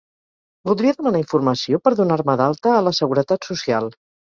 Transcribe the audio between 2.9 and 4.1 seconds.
la seguretat social.